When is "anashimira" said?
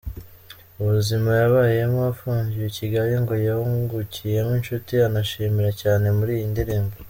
5.07-5.71